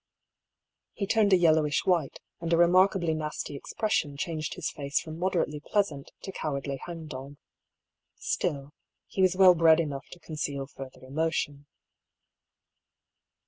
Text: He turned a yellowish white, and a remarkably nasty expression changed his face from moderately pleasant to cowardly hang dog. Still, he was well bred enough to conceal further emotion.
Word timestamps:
He 0.93 1.05
turned 1.05 1.31
a 1.31 1.37
yellowish 1.37 1.85
white, 1.85 2.17
and 2.39 2.51
a 2.51 2.57
remarkably 2.57 3.13
nasty 3.13 3.55
expression 3.55 4.17
changed 4.17 4.55
his 4.55 4.71
face 4.71 4.99
from 4.99 5.19
moderately 5.19 5.59
pleasant 5.63 6.09
to 6.23 6.31
cowardly 6.31 6.77
hang 6.87 7.05
dog. 7.05 7.35
Still, 8.15 8.73
he 9.05 9.21
was 9.21 9.35
well 9.35 9.53
bred 9.53 9.79
enough 9.79 10.07
to 10.13 10.19
conceal 10.19 10.65
further 10.65 11.05
emotion. 11.05 11.67